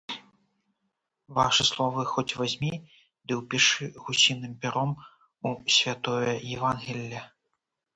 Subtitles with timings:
[1.39, 2.73] Вашы словы хоць вазьмі
[3.25, 7.19] ды ўпішы гусіным пяром у святое евангелле.